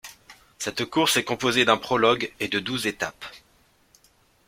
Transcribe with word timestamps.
Cette 0.57 0.85
course 0.85 1.17
est 1.17 1.23
composée 1.23 1.63
d'un 1.63 1.77
prologue 1.77 2.33
et 2.39 2.47
de 2.47 2.57
douze 2.57 2.87
étapes. 2.87 3.23